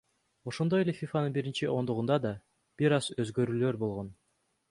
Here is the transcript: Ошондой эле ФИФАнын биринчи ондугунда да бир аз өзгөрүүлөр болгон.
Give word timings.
Ошондой 0.51 0.83
эле 0.85 0.93
ФИФАнын 0.99 1.35
биринчи 1.35 1.69
ондугунда 1.75 2.17
да 2.25 2.31
бир 2.83 2.97
аз 2.99 3.13
өзгөрүүлөр 3.25 3.81
болгон. 3.85 4.13